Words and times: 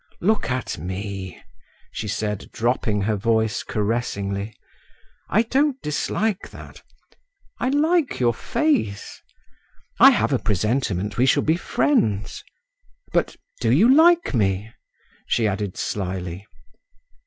"Look 0.19 0.49
at 0.49 0.79
me," 0.79 1.39
she 1.91 2.07
said, 2.07 2.49
dropping 2.51 3.01
her 3.03 3.15
voice 3.15 3.61
caressingly: 3.61 4.55
"I 5.29 5.43
don't 5.43 5.79
dislike 5.83 6.49
that… 6.49 6.81
I 7.59 7.69
like 7.69 8.19
your 8.19 8.33
face; 8.33 9.21
I 9.99 10.09
have 10.09 10.33
a 10.33 10.39
presentiment 10.39 11.19
we 11.19 11.27
shall 11.27 11.43
be 11.43 11.55
friends. 11.55 12.43
But 13.13 13.35
do 13.59 13.71
you 13.71 13.93
like 13.95 14.33
me?" 14.33 14.73
she 15.27 15.47
added 15.47 15.77
slyly. 15.77 16.47